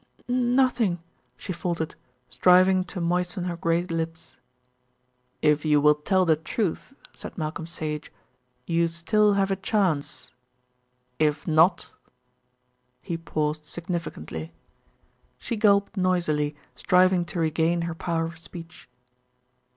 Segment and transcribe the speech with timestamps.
[0.27, 0.97] "N nothing,"
[1.37, 1.93] she faltered,
[2.27, 4.35] striving to moisten her grey lips.
[5.43, 8.11] "If you will tell the truth," said Malcolm Sage,
[8.65, 10.31] "you still have a chance.
[11.19, 11.91] If not";
[13.03, 14.51] he paused significantly.
[15.37, 18.89] She gulped noisily, striving to regain her power of speech.